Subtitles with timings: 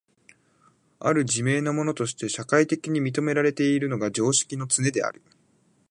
[0.99, 5.21] 或る自明なものとして社会的に認められているのが常識のつねである。